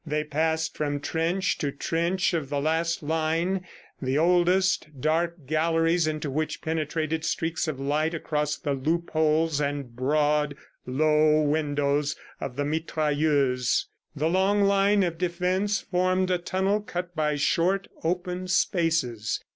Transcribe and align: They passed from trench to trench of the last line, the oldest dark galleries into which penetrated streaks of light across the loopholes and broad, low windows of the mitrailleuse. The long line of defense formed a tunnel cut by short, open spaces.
They 0.03 0.23
passed 0.23 0.75
from 0.75 0.99
trench 0.99 1.59
to 1.59 1.71
trench 1.71 2.33
of 2.33 2.49
the 2.49 2.59
last 2.59 3.03
line, 3.03 3.67
the 4.01 4.17
oldest 4.17 4.87
dark 4.99 5.45
galleries 5.45 6.07
into 6.07 6.31
which 6.31 6.59
penetrated 6.63 7.23
streaks 7.23 7.67
of 7.67 7.79
light 7.79 8.15
across 8.15 8.57
the 8.57 8.73
loopholes 8.73 9.61
and 9.61 9.95
broad, 9.95 10.55
low 10.87 11.41
windows 11.43 12.15
of 12.39 12.55
the 12.55 12.65
mitrailleuse. 12.65 13.85
The 14.15 14.27
long 14.27 14.63
line 14.63 15.03
of 15.03 15.19
defense 15.19 15.81
formed 15.81 16.31
a 16.31 16.39
tunnel 16.39 16.81
cut 16.81 17.15
by 17.15 17.35
short, 17.35 17.87
open 18.03 18.47
spaces. 18.47 19.39